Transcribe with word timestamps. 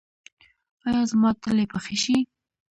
ایا 0.87 1.01
زما 1.11 1.29
تلي 1.41 1.65
به 1.71 1.79
ښه 1.85 1.95
شي؟ 2.03 2.17